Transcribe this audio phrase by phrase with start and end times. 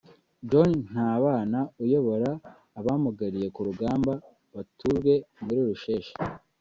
[0.49, 2.29] John Ntabana uyobora
[2.79, 4.13] abamugariye ku rugamba
[4.53, 6.13] batujwe muri Rusheshe